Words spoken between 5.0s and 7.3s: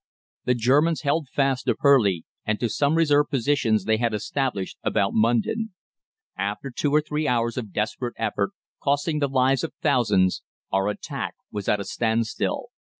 Mundon. After two or three